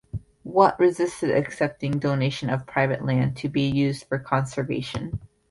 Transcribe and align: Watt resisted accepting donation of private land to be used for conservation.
Watt 0.43 0.79
resisted 0.79 1.29
accepting 1.29 1.99
donation 1.99 2.49
of 2.49 2.65
private 2.65 3.05
land 3.05 3.37
to 3.37 3.49
be 3.49 3.67
used 3.69 4.07
for 4.07 4.17
conservation. 4.17 5.19